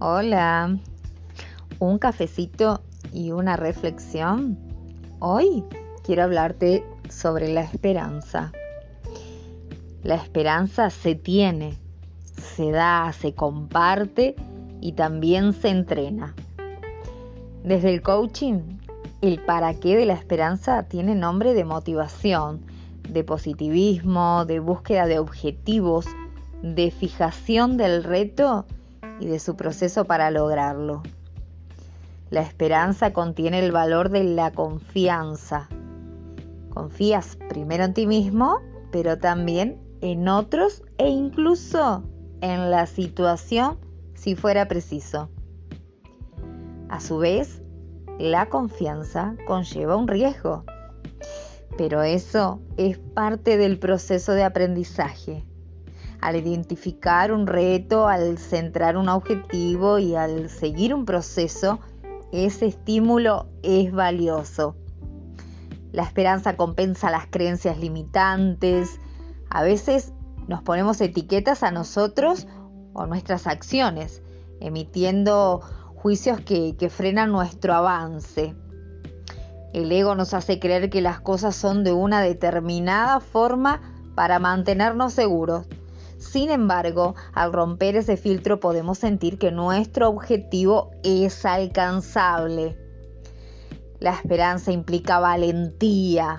Hola, 0.00 0.76
un 1.78 1.98
cafecito 1.98 2.82
y 3.12 3.30
una 3.30 3.56
reflexión. 3.56 4.58
Hoy 5.20 5.62
quiero 6.02 6.24
hablarte 6.24 6.84
sobre 7.08 7.52
la 7.54 7.60
esperanza. 7.60 8.50
La 10.02 10.16
esperanza 10.16 10.90
se 10.90 11.14
tiene, 11.14 11.78
se 12.36 12.72
da, 12.72 13.12
se 13.12 13.34
comparte 13.34 14.34
y 14.80 14.92
también 14.94 15.52
se 15.52 15.68
entrena. 15.68 16.34
Desde 17.62 17.94
el 17.94 18.02
coaching, 18.02 18.80
el 19.22 19.40
para 19.44 19.74
qué 19.74 19.96
de 19.96 20.06
la 20.06 20.14
esperanza 20.14 20.82
tiene 20.82 21.14
nombre 21.14 21.54
de 21.54 21.64
motivación, 21.64 22.62
de 23.08 23.22
positivismo, 23.22 24.44
de 24.44 24.58
búsqueda 24.58 25.06
de 25.06 25.20
objetivos, 25.20 26.06
de 26.62 26.90
fijación 26.90 27.76
del 27.76 28.02
reto 28.02 28.66
y 29.20 29.26
de 29.26 29.38
su 29.38 29.56
proceso 29.56 30.04
para 30.04 30.30
lograrlo. 30.30 31.02
La 32.30 32.40
esperanza 32.40 33.12
contiene 33.12 33.60
el 33.60 33.72
valor 33.72 34.10
de 34.10 34.24
la 34.24 34.50
confianza. 34.52 35.68
Confías 36.70 37.36
primero 37.48 37.84
en 37.84 37.94
ti 37.94 38.06
mismo, 38.06 38.60
pero 38.90 39.18
también 39.18 39.80
en 40.00 40.28
otros 40.28 40.82
e 40.98 41.08
incluso 41.08 42.02
en 42.40 42.70
la 42.70 42.86
situación 42.86 43.78
si 44.14 44.34
fuera 44.34 44.66
preciso. 44.66 45.30
A 46.88 47.00
su 47.00 47.18
vez, 47.18 47.62
la 48.18 48.48
confianza 48.48 49.36
conlleva 49.46 49.96
un 49.96 50.08
riesgo, 50.08 50.64
pero 51.76 52.02
eso 52.02 52.60
es 52.76 52.98
parte 52.98 53.56
del 53.56 53.78
proceso 53.78 54.32
de 54.32 54.44
aprendizaje 54.44 55.44
al 56.24 56.36
identificar 56.36 57.32
un 57.32 57.46
reto, 57.46 58.08
al 58.08 58.38
centrar 58.38 58.96
un 58.96 59.10
objetivo 59.10 59.98
y 59.98 60.14
al 60.14 60.48
seguir 60.48 60.94
un 60.94 61.04
proceso, 61.04 61.80
ese 62.32 62.64
estímulo 62.64 63.46
es 63.62 63.92
valioso. 63.92 64.74
La 65.92 66.02
esperanza 66.02 66.56
compensa 66.56 67.10
las 67.10 67.26
creencias 67.26 67.78
limitantes. 67.78 68.98
A 69.50 69.62
veces 69.62 70.14
nos 70.48 70.62
ponemos 70.62 70.98
etiquetas 71.02 71.62
a 71.62 71.70
nosotros 71.70 72.46
o 72.94 73.04
nuestras 73.04 73.46
acciones, 73.46 74.22
emitiendo 74.60 75.60
juicios 75.94 76.40
que, 76.40 76.74
frenan 76.88 77.32
nuestro 77.32 77.74
avance. 77.74 78.54
El 79.74 79.92
ego 79.92 80.14
nos 80.14 80.32
hace 80.32 80.58
creer 80.58 80.88
que 80.88 81.02
las 81.02 81.20
cosas 81.20 81.54
son 81.54 81.84
de 81.84 81.92
una 81.92 82.22
determinada 82.22 83.20
forma 83.20 83.82
para 84.14 84.38
mantenernos 84.38 85.12
seguros 85.12 85.66
sin 86.24 86.50
embargo, 86.50 87.14
al 87.32 87.52
romper 87.52 87.96
ese 87.96 88.16
filtro 88.16 88.58
podemos 88.58 88.98
sentir 88.98 89.38
que 89.38 89.52
nuestro 89.52 90.08
objetivo 90.08 90.90
es 91.02 91.44
alcanzable. 91.44 92.76
La 94.00 94.10
esperanza 94.10 94.72
implica 94.72 95.20
valentía. 95.20 96.36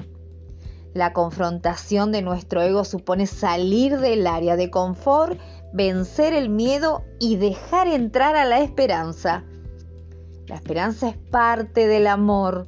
La 0.94 1.14
confrontación 1.14 2.11
de 2.11 2.22
nuestro 2.22 2.61
ego 2.61 2.83
supone 2.83 3.27
salir 3.27 4.00
del 4.00 4.27
área 4.27 4.55
de 4.55 4.69
confort, 4.69 5.39
vencer 5.73 6.33
el 6.33 6.49
miedo 6.49 7.03
y 7.20 7.38
dejar 7.38 7.88
entrar 7.88 8.36
a 8.36 8.45
la 8.45 8.59
esperanza. 8.59 9.44
La 10.47 10.55
esperanza 10.55 11.09
es 11.09 11.17
parte 11.17 11.88
del 11.88 12.08
amor. 12.08 12.67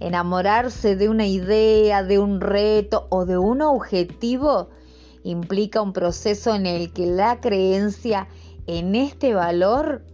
Enamorarse 0.00 0.96
de 0.96 1.08
una 1.08 1.26
idea, 1.26 2.02
de 2.02 2.18
un 2.18 2.40
reto 2.40 3.06
o 3.10 3.26
de 3.26 3.38
un 3.38 3.62
objetivo 3.62 4.70
implica 5.24 5.82
un 5.82 5.92
proceso 5.92 6.54
en 6.54 6.66
el 6.66 6.92
que 6.92 7.06
la 7.06 7.40
creencia 7.40 8.28
en 8.66 8.94
este 8.94 9.34
valor 9.34 10.04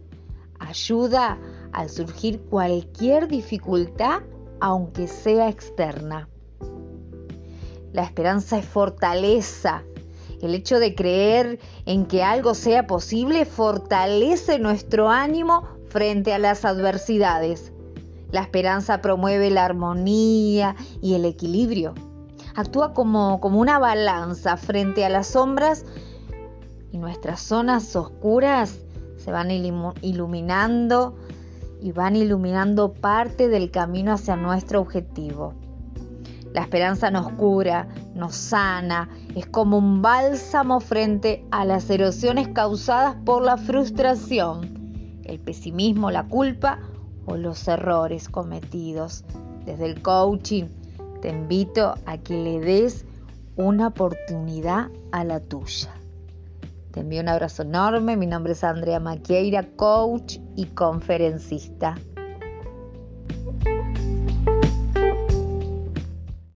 ayuda 0.59 1.39
al 1.71 1.89
surgir 1.89 2.41
cualquier 2.41 3.27
dificultad, 3.27 4.21
aunque 4.59 5.07
sea 5.07 5.49
externa. 5.49 6.29
La 7.93 8.03
esperanza 8.03 8.57
es 8.57 8.65
fortaleza. 8.65 9.83
El 10.41 10.53
hecho 10.55 10.79
de 10.79 10.95
creer 10.95 11.59
en 11.85 12.05
que 12.05 12.23
algo 12.23 12.53
sea 12.53 12.87
posible 12.87 13.45
fortalece 13.45 14.59
nuestro 14.59 15.09
ánimo 15.09 15.67
frente 15.89 16.33
a 16.33 16.39
las 16.39 16.65
adversidades. 16.65 17.73
La 18.31 18.41
esperanza 18.41 19.01
promueve 19.01 19.49
la 19.49 19.65
armonía 19.65 20.75
y 21.01 21.15
el 21.15 21.25
equilibrio 21.25 21.93
actúa 22.55 22.93
como, 22.93 23.39
como 23.39 23.59
una 23.59 23.79
balanza 23.79 24.57
frente 24.57 25.05
a 25.05 25.09
las 25.09 25.27
sombras 25.27 25.85
y 26.91 26.97
nuestras 26.97 27.41
zonas 27.41 27.95
oscuras 27.95 28.79
se 29.17 29.31
van 29.31 29.51
iluminando 29.51 31.15
y 31.81 31.91
van 31.91 32.15
iluminando 32.15 32.93
parte 32.93 33.47
del 33.47 33.71
camino 33.71 34.13
hacia 34.13 34.35
nuestro 34.35 34.81
objetivo. 34.81 35.53
La 36.53 36.61
esperanza 36.61 37.11
nos 37.11 37.31
cura, 37.33 37.87
nos 38.15 38.35
sana, 38.35 39.09
es 39.35 39.45
como 39.45 39.77
un 39.77 40.01
bálsamo 40.01 40.79
frente 40.79 41.45
a 41.51 41.63
las 41.63 41.89
erosiones 41.89 42.47
causadas 42.47 43.15
por 43.23 43.43
la 43.43 43.57
frustración, 43.57 45.21
el 45.25 45.39
pesimismo, 45.39 46.09
la 46.09 46.27
culpa 46.27 46.79
o 47.25 47.37
los 47.37 47.67
errores 47.67 48.29
cometidos. 48.29 49.25
Desde 49.65 49.85
el 49.85 50.01
coaching 50.01 50.65
te 51.21 51.29
invito 51.29 51.95
a 52.05 52.17
que 52.17 52.33
le 52.33 52.59
des 52.59 53.05
una 53.55 53.87
oportunidad 53.87 54.89
a 55.11 55.23
la 55.23 55.39
tuya. 55.39 55.93
Te 56.91 57.01
envío 57.01 57.21
un 57.21 57.29
abrazo 57.29 57.63
enorme. 57.63 58.15
Mi 58.15 58.25
nombre 58.25 58.53
es 58.53 58.63
Andrea 58.63 58.99
Maqueira, 58.99 59.63
coach 59.75 60.37
y 60.55 60.65
conferencista. 60.65 61.95